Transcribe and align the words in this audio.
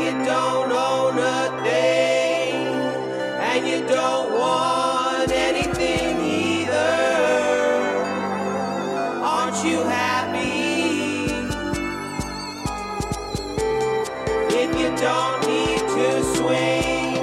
You 0.00 0.12
don't 0.24 0.70
own 0.70 1.18
a 1.18 1.62
thing 1.64 2.66
and 3.40 3.66
you 3.66 3.84
don't 3.84 4.32
want 4.32 5.32
anything 5.32 6.20
either, 6.20 6.72
aren't 9.24 9.64
you 9.64 9.82
happy? 9.82 11.24
If 14.54 14.70
you 14.78 14.96
don't 14.96 15.40
need 15.48 15.80
to 15.80 16.22
swing 16.36 17.18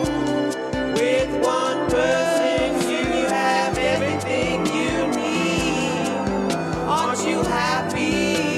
with 0.95 1.29
one 1.45 1.89
person, 1.89 2.89
you 2.91 3.05
have 3.27 3.77
everything 3.77 4.65
you 4.65 5.07
need. 5.15 6.09
Aren't 6.89 7.26
you 7.26 7.41
happy? 7.41 8.54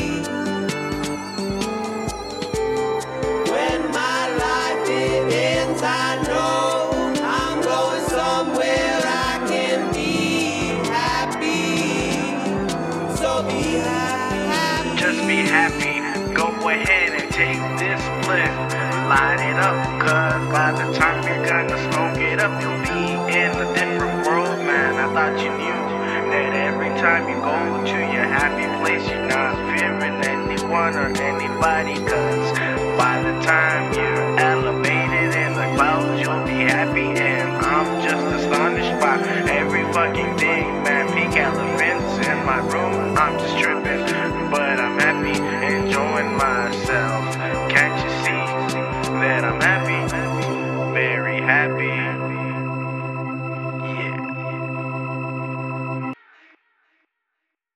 Split. 17.99 18.51
Light 19.07 19.39
it 19.39 19.57
up, 19.57 19.77
cause 20.01 20.43
by 20.51 20.71
the 20.71 20.91
time 20.93 21.23
you're 21.23 21.45
gonna 21.45 21.77
smoke 21.91 22.20
it 22.20 22.39
up, 22.39 22.62
you'll 22.62 22.84
be 22.84 23.15
in 23.34 23.51
a 23.55 23.67
different 23.73 24.27
world, 24.27 24.59
man. 24.65 24.95
I 24.95 25.07
thought 25.13 25.39
you 25.39 25.49
knew 25.49 25.81
that 26.31 26.51
every 26.67 26.89
time 26.99 27.23
you 27.29 27.35
go 27.39 27.55
to 27.87 27.98
your 28.13 28.27
happy 28.27 28.67
place, 28.84 29.07
you're 29.09 29.27
not 29.27 29.55
fearing 29.71 30.20
anyone 30.26 30.93
or 30.95 31.07
anybody, 31.23 31.95
cause 32.04 32.51
by 32.99 33.21
the 33.23 33.39
time 33.45 33.93
you're 33.93 34.39
elevated 34.39 35.35
in 35.39 35.54
the 35.54 35.67
clouds, 35.76 36.20
you'll 36.20 36.43
be 36.43 36.67
happy. 36.67 37.07
And 37.15 37.49
I'm 37.63 38.04
just 38.04 38.26
astonished 38.35 38.99
by 38.99 39.23
every 39.48 39.84
fucking 39.93 40.37
thing, 40.37 40.84
man. 40.84 41.07
Pink 41.13 41.37
elephants 41.37 42.27
in 42.27 42.37
my 42.45 42.59
room, 42.59 43.15
I'm 43.17 43.39
just 43.39 43.57
tripping, 43.57 44.04
but 44.51 44.79
I'm 44.79 44.99
happy, 44.99 45.39
enjoying 45.73 46.35
myself. 46.35 47.16